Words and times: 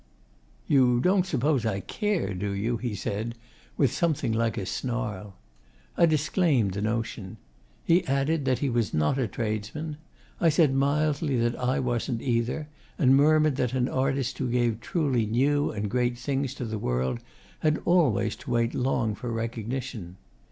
'You 0.65 0.99
don't 0.99 1.27
suppose 1.27 1.63
I 1.63 1.79
CARE, 1.79 2.33
do 2.33 2.53
you?' 2.53 2.77
he 2.77 2.95
said, 2.95 3.35
with 3.77 3.93
something 3.93 4.33
like 4.33 4.57
a 4.57 4.65
snarl. 4.65 5.35
I 5.95 6.07
disclaimed 6.07 6.71
the 6.73 6.81
notion. 6.81 7.37
He 7.83 8.03
added 8.07 8.45
that 8.45 8.57
he 8.65 8.67
was 8.71 8.95
not 8.95 9.19
a 9.19 9.27
tradesman. 9.27 9.97
I 10.39 10.49
said 10.49 10.73
mildly 10.73 11.37
that 11.37 11.55
I 11.55 11.79
wasn't, 11.79 12.23
either, 12.23 12.67
and 12.97 13.15
murmured 13.15 13.57
that 13.57 13.73
an 13.75 13.87
artist 13.87 14.39
who 14.39 14.49
gave 14.49 14.79
truly 14.81 15.27
new 15.27 15.69
and 15.69 15.87
great 15.87 16.17
things 16.17 16.55
to 16.55 16.65
the 16.65 16.79
world 16.79 17.19
had 17.59 17.79
always 17.85 18.35
to 18.37 18.49
wait 18.49 18.73
long 18.73 19.13
for 19.13 19.31
recognition. 19.31 20.17